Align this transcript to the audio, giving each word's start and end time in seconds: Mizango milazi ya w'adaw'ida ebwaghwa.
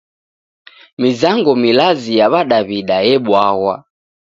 Mizango 1.01 1.51
milazi 1.61 2.11
ya 2.19 2.27
w'adaw'ida 2.31 2.97
ebwaghwa. 3.13 3.75